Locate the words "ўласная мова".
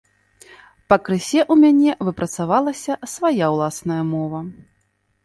3.57-4.39